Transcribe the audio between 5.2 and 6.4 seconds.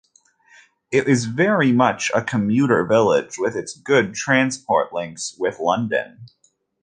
with London.